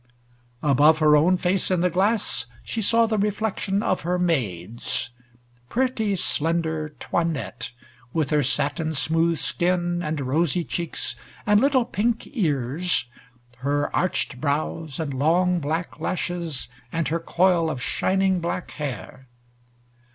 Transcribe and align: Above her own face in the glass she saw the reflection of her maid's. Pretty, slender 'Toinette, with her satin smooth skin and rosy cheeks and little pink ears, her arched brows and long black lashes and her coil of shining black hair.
Above 0.63 0.97
her 0.97 1.15
own 1.15 1.37
face 1.37 1.69
in 1.69 1.81
the 1.81 1.89
glass 1.91 2.47
she 2.63 2.81
saw 2.81 3.05
the 3.05 3.19
reflection 3.19 3.83
of 3.83 4.01
her 4.01 4.17
maid's. 4.17 5.11
Pretty, 5.69 6.15
slender 6.15 6.95
'Toinette, 6.99 7.69
with 8.11 8.31
her 8.31 8.41
satin 8.41 8.93
smooth 8.95 9.37
skin 9.37 10.01
and 10.01 10.19
rosy 10.21 10.63
cheeks 10.63 11.15
and 11.45 11.59
little 11.59 11.85
pink 11.85 12.23
ears, 12.25 13.05
her 13.57 13.95
arched 13.95 14.41
brows 14.41 14.99
and 14.99 15.13
long 15.13 15.59
black 15.59 15.99
lashes 15.99 16.67
and 16.91 17.09
her 17.09 17.19
coil 17.19 17.69
of 17.69 17.79
shining 17.79 18.39
black 18.39 18.71
hair. 18.71 19.27